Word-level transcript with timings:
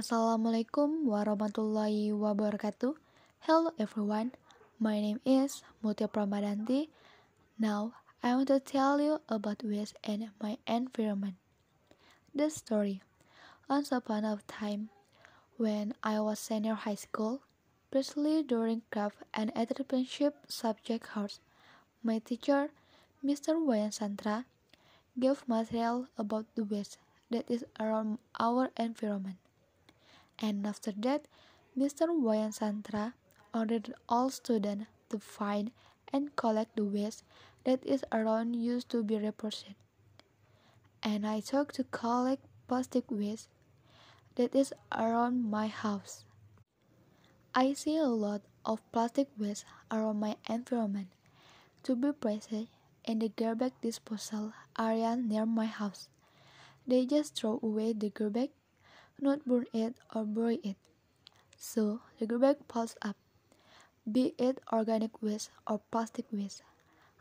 Assalamualaikum 0.00 1.04
warahmatullahi 1.12 2.08
wabarakatuh. 2.08 2.96
Hello 3.44 3.68
everyone, 3.76 4.32
my 4.80 4.96
name 4.96 5.20
is 5.28 5.60
Mutia 5.84 6.08
Pramadanti. 6.08 6.88
Now 7.60 7.92
I 8.24 8.32
want 8.32 8.48
to 8.48 8.64
tell 8.64 8.96
you 8.96 9.20
about 9.28 9.60
waste 9.60 10.00
and 10.00 10.32
my 10.40 10.56
environment. 10.64 11.36
The 12.32 12.48
story. 12.48 13.04
Once 13.68 13.92
upon 13.92 14.24
a 14.24 14.40
time, 14.48 14.88
when 15.60 15.92
I 16.00 16.16
was 16.24 16.40
senior 16.40 16.80
high 16.80 16.96
school, 16.96 17.44
especially 17.92 18.40
during 18.40 18.80
craft 18.88 19.20
and 19.36 19.52
entrepreneurship 19.52 20.32
subject 20.48 21.12
course, 21.12 21.44
my 22.00 22.24
teacher, 22.24 22.72
Mr. 23.20 23.60
Wayan 23.60 23.92
Santra, 23.92 24.48
gave 25.20 25.44
material 25.44 26.08
about 26.16 26.48
the 26.56 26.64
waste 26.64 26.96
that 27.28 27.44
is 27.52 27.68
around 27.76 28.16
our 28.40 28.72
environment. 28.80 29.36
And 30.40 30.66
after 30.66 30.92
that, 31.04 31.26
Mr. 31.76 32.08
Wayan 32.08 32.52
Santra 32.56 33.14
ordered 33.52 33.94
all 34.08 34.30
students 34.30 34.86
to 35.10 35.18
find 35.18 35.70
and 36.12 36.34
collect 36.34 36.76
the 36.76 36.84
waste 36.84 37.24
that 37.64 37.84
is 37.84 38.04
around 38.10 38.54
used 38.54 38.88
to 38.90 39.02
be 39.02 39.16
reported. 39.16 39.74
And 41.02 41.26
I 41.26 41.40
took 41.40 41.72
to 41.74 41.84
collect 41.84 42.44
plastic 42.68 43.04
waste 43.10 43.48
that 44.36 44.54
is 44.54 44.72
around 44.92 45.50
my 45.50 45.66
house. 45.68 46.24
I 47.54 47.72
see 47.74 47.96
a 47.96 48.04
lot 48.04 48.42
of 48.64 48.80
plastic 48.92 49.28
waste 49.36 49.64
around 49.90 50.20
my 50.20 50.36
environment. 50.48 51.08
To 51.84 51.96
be 51.96 52.12
precise, 52.12 52.68
in 53.04 53.18
the 53.18 53.28
garbage 53.28 53.72
disposal 53.80 54.52
area 54.78 55.16
near 55.16 55.46
my 55.46 55.66
house. 55.66 56.08
They 56.86 57.06
just 57.06 57.34
throw 57.34 57.58
away 57.62 57.92
the 57.92 58.10
garbage 58.10 58.50
not 59.22 59.46
burn 59.46 59.66
it 59.72 59.94
or 60.14 60.24
bury 60.24 60.56
it. 60.62 60.76
So 61.56 62.00
the 62.18 62.26
garbage 62.26 62.58
piles 62.68 62.96
up, 63.02 63.16
be 64.10 64.34
it 64.38 64.60
organic 64.72 65.22
waste 65.22 65.50
or 65.66 65.80
plastic 65.90 66.26
waste. 66.32 66.62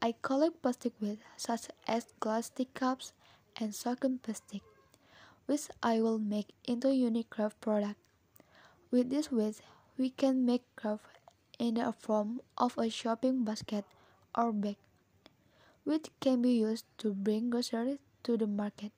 I 0.00 0.14
collect 0.22 0.62
plastic 0.62 0.92
waste 1.00 1.20
such 1.36 1.68
as 1.86 2.14
glass 2.20 2.50
cups 2.74 3.12
and 3.56 3.74
sunken 3.74 4.18
plastic, 4.18 4.62
which 5.46 5.68
I 5.82 6.00
will 6.00 6.18
make 6.18 6.54
into 6.64 6.94
unique 6.94 7.30
craft 7.30 7.60
product. 7.60 7.98
With 8.90 9.10
this 9.10 9.30
waste, 9.30 9.62
we 9.98 10.10
can 10.10 10.46
make 10.46 10.64
craft 10.76 11.04
in 11.58 11.74
the 11.74 11.92
form 11.92 12.40
of 12.56 12.78
a 12.78 12.88
shopping 12.88 13.44
basket 13.44 13.84
or 14.34 14.52
bag, 14.52 14.76
which 15.84 16.06
can 16.20 16.40
be 16.40 16.52
used 16.52 16.86
to 16.98 17.12
bring 17.12 17.50
groceries 17.50 17.98
to 18.22 18.36
the 18.36 18.46
market. 18.46 18.92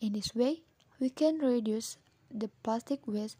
In 0.00 0.12
this 0.12 0.34
way, 0.34 0.62
we 1.00 1.10
can 1.10 1.38
reduce 1.38 1.98
the 2.30 2.48
plastic 2.62 3.06
waste 3.06 3.36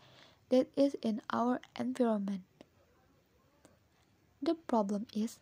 that 0.50 0.68
is 0.76 0.96
in 1.02 1.20
our 1.30 1.60
environment. 1.78 2.42
The 4.42 4.54
problem 4.54 5.06
is, 5.14 5.38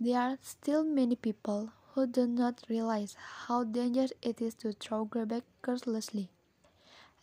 there 0.00 0.20
are 0.20 0.38
still 0.42 0.84
many 0.84 1.16
people 1.16 1.70
who 1.92 2.06
do 2.06 2.26
not 2.26 2.62
realize 2.68 3.16
how 3.46 3.64
dangerous 3.64 4.12
it 4.22 4.40
is 4.40 4.54
to 4.54 4.72
throw 4.72 5.04
garbage 5.04 5.44
carelessly. 5.62 6.28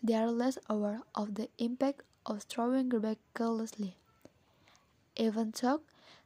They 0.01 0.15
are 0.15 0.31
less 0.31 0.57
aware 0.69 1.01
of 1.13 1.35
the 1.35 1.49
impact 1.57 2.01
of 2.25 2.43
throwing 2.43 2.89
garbage 2.89 3.19
carelessly. 3.33 3.95
Even 5.15 5.53
so, 5.53 5.81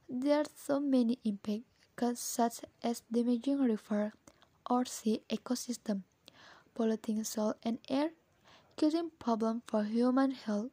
there 0.09 0.39
are 0.39 0.45
so 0.55 0.79
many 0.79 1.19
impacts 1.23 2.21
such 2.21 2.61
as 2.81 3.03
damaging 3.11 3.61
river 3.61 4.13
or 4.69 4.85
sea 4.85 5.21
ecosystem 5.29 6.03
polluting 6.73 7.23
soil 7.23 7.55
and 7.63 7.79
air, 7.89 8.11
causing 8.77 9.11
problem 9.19 9.61
for 9.67 9.83
human 9.83 10.31
health. 10.31 10.71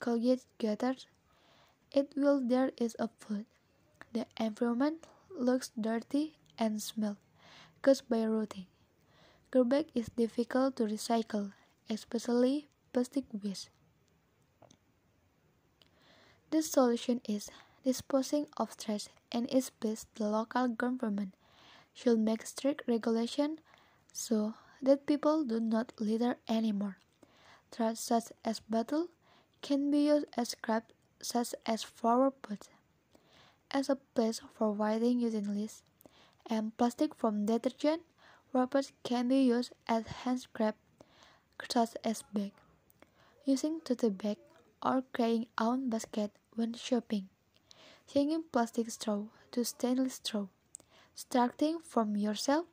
Colgate 0.00 0.44
gathered, 0.58 1.04
it 1.92 2.12
will 2.16 2.40
there 2.40 2.72
is 2.76 2.96
a 2.98 3.08
food. 3.20 3.46
The 4.12 4.26
environment 4.38 5.06
looks 5.30 5.70
dirty 5.80 6.36
and 6.58 6.82
smell, 6.82 7.16
caused 7.82 8.08
by 8.08 8.26
rotting. 8.26 8.66
Garbage 9.50 9.88
is 9.94 10.08
difficult 10.16 10.76
to 10.76 10.84
recycle, 10.84 11.52
especially 11.88 12.68
plastic 12.92 13.24
waste. 13.42 13.70
The 16.50 16.62
solution 16.62 17.20
is 17.28 17.50
disposing 17.84 18.46
of 18.56 18.76
trash 18.76 19.08
and 19.30 19.50
its 19.50 19.70
place 19.70 20.06
the 20.14 20.28
local 20.28 20.68
government 20.68 21.34
should 21.92 22.18
make 22.18 22.46
strict 22.46 22.82
regulation 22.88 23.58
so 24.12 24.54
that 24.84 25.06
people 25.06 25.44
do 25.44 25.60
not 25.60 25.92
litter 25.98 26.36
anymore. 26.48 26.98
Trash 27.72 27.98
such 27.98 28.24
as 28.44 28.60
bottle 28.60 29.08
can 29.62 29.90
be 29.90 30.06
used 30.06 30.26
as 30.36 30.50
scrap 30.50 30.92
such 31.20 31.54
as 31.66 31.82
flower 31.82 32.30
pots, 32.30 32.68
as 33.70 33.88
a 33.88 33.96
place 33.96 34.40
for 34.54 34.72
writing 34.72 35.20
utensils, 35.20 35.82
and 36.46 36.76
plastic 36.76 37.14
from 37.14 37.46
detergent 37.46 38.02
wrappers 38.52 38.92
can 39.02 39.28
be 39.28 39.42
used 39.42 39.72
as 39.88 40.06
hand 40.06 40.40
scrap 40.40 40.76
such 41.72 41.96
as 42.04 42.22
bag, 42.32 42.52
using 43.44 43.80
tote 43.80 44.18
bag 44.18 44.36
or 44.82 45.02
carrying 45.14 45.46
own 45.58 45.88
basket 45.88 46.30
when 46.54 46.74
shopping, 46.74 47.28
changing 48.06 48.44
plastic 48.52 48.90
straw 48.90 49.24
to 49.50 49.64
stainless 49.64 50.14
straw, 50.14 50.46
starting 51.14 51.78
from 51.78 52.16
yourself 52.16 52.66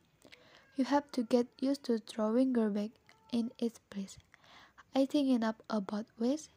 you 0.82 0.90
have 0.90 1.06
to 1.14 1.22
get 1.22 1.46
used 1.62 1.86
to 1.86 2.02
throwing 2.02 2.54
garbage 2.58 2.98
in 3.32 3.52
its 3.62 3.78
place. 3.94 4.18
I 4.96 5.06
think 5.06 5.30
enough 5.30 5.62
about 5.70 6.08
waste. 6.18 6.50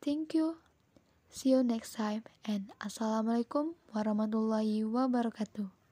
Thank 0.00 0.38
you. 0.38 0.62
See 1.34 1.50
you 1.50 1.66
next 1.66 1.98
time 1.98 2.22
and 2.46 2.70
Assalamualaikum 2.78 3.74
warahmatullahi 3.90 4.86
wabarakatuh. 4.86 5.79